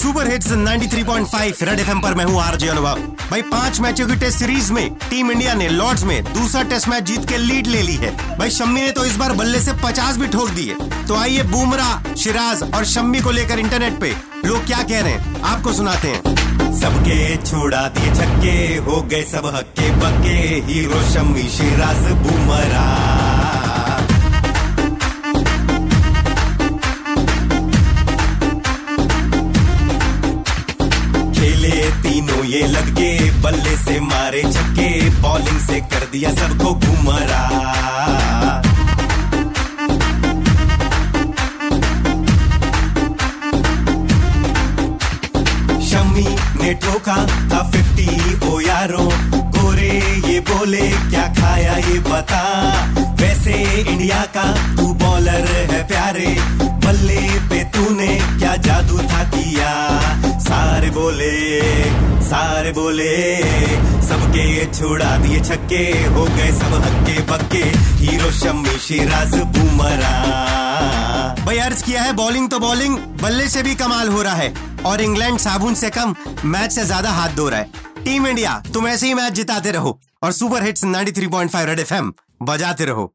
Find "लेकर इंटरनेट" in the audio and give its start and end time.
13.30-14.00